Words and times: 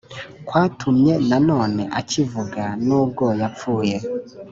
kwatumye 0.47 1.13
na 1.29 1.37
none 1.49 1.83
akivuga 1.99 2.63
nubwo 2.85 3.25
yapfuye 3.41 3.97